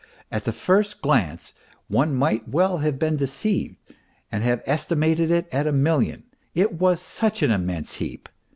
[0.31, 1.53] At the first glance
[1.87, 3.75] one might well have been deceived
[4.31, 6.23] and have estimated it at a million,
[6.55, 8.27] it was such an immense heap.